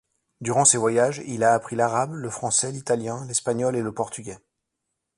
[0.41, 4.39] Durant ses voyages, il a appris l'arabe, le français, l'italien, l'espagnol et le portugais.